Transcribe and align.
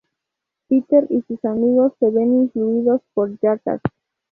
Peter 0.67 1.05
y 1.11 1.21
sus 1.27 1.45
amigos 1.45 1.93
se 1.99 2.09
ven 2.09 2.41
influidos 2.41 3.01
por 3.13 3.37
"Jackass". 3.37 3.79